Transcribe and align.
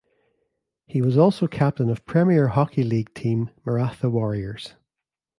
He 0.87 0.99
was 0.99 1.15
also 1.15 1.45
captain 1.47 1.91
of 1.91 2.07
Premier 2.07 2.47
Hockey 2.47 2.81
League 2.83 3.13
team 3.13 3.51
Maratha 3.63 4.09
Warriors. 4.09 4.73